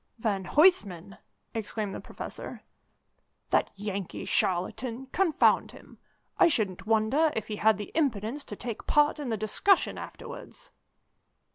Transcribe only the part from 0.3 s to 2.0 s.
Huysman!" exclaimed the